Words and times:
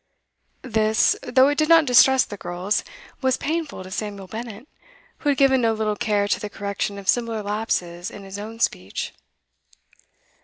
'_This, 0.73 1.15
though 1.21 1.47
it 1.49 1.59
did 1.59 1.69
not 1.69 1.85
distress 1.85 2.25
the 2.25 2.35
girls, 2.35 2.83
was 3.21 3.37
painful 3.37 3.83
to 3.83 3.91
Samuel 3.91 4.25
Bennett, 4.25 4.67
who 5.19 5.29
had 5.29 5.37
given 5.37 5.61
no 5.61 5.73
little 5.73 5.95
care 5.95 6.27
to 6.27 6.39
the 6.39 6.49
correction 6.49 6.97
of 6.97 7.07
similar 7.07 7.43
lapses 7.43 8.09
in 8.09 8.23
his 8.23 8.39
own 8.39 8.59
speech. 8.59 9.13